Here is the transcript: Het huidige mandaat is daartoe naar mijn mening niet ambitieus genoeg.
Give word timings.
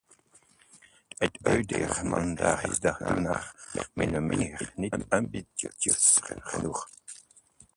Het 1.17 1.39
huidige 1.43 2.05
mandaat 2.05 2.69
is 2.69 2.79
daartoe 2.79 3.19
naar 3.19 3.71
mijn 3.93 4.25
mening 4.25 4.71
niet 4.75 5.05
ambitieus 5.09 6.17
genoeg. 6.25 6.89